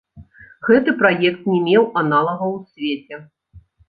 [0.69, 3.21] Гэты праект не меў аналагаў у свеце.